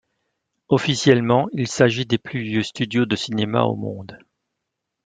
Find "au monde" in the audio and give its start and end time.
3.65-4.17